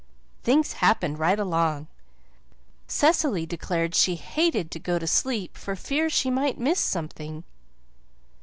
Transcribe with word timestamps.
Things 0.41 0.73
happened 0.73 1.19
right 1.19 1.37
along. 1.37 1.85
Cecily 2.87 3.45
declared 3.45 3.93
she 3.93 4.15
hated 4.15 4.71
to 4.71 4.79
go 4.79 4.97
to 4.97 5.05
sleep 5.05 5.55
for 5.55 5.75
fear 5.75 6.09
she 6.09 6.31
might 6.31 6.57
miss 6.57 6.79
something. 6.79 7.43